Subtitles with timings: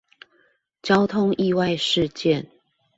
[0.81, 2.47] 交通意外事件